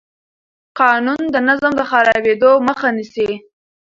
[0.79, 3.29] قانون د نظم د خرابېدو مخه نیسي.